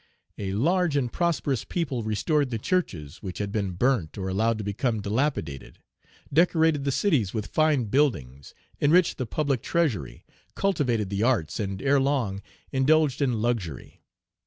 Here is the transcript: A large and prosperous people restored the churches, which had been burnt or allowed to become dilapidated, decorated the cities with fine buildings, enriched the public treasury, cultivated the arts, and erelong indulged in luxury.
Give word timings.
A 0.39 0.53
large 0.53 0.97
and 0.97 1.13
prosperous 1.13 1.63
people 1.63 2.01
restored 2.01 2.49
the 2.49 2.57
churches, 2.57 3.17
which 3.21 3.37
had 3.37 3.51
been 3.51 3.73
burnt 3.73 4.17
or 4.17 4.29
allowed 4.29 4.57
to 4.57 4.63
become 4.63 4.99
dilapidated, 4.99 5.77
decorated 6.33 6.85
the 6.85 6.91
cities 6.91 7.35
with 7.35 7.45
fine 7.45 7.83
buildings, 7.83 8.55
enriched 8.81 9.19
the 9.19 9.27
public 9.27 9.61
treasury, 9.61 10.25
cultivated 10.55 11.11
the 11.11 11.21
arts, 11.21 11.59
and 11.59 11.83
erelong 11.83 12.41
indulged 12.71 13.21
in 13.21 13.43
luxury. 13.43 14.01